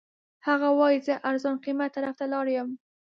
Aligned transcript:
هغه 0.47 0.67
وایي 0.79 0.99
زه 1.07 1.13
ارزان 1.29 1.55
قیمت 1.65 1.89
طرف 1.95 2.13
ته 2.19 2.25
لاړ 2.33 2.45
یم. 2.55 2.69